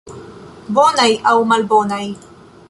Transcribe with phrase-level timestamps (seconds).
[0.77, 2.03] Bonaj aŭ malbonaj?